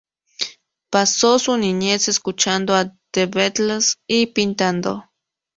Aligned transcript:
Pasó 0.89 1.37
su 1.37 1.55
niñez 1.57 2.07
escuchando 2.07 2.73
a 2.73 2.91
The 3.11 3.27
Beatles 3.27 3.99
y 4.07 4.25
pintando. 4.33 5.05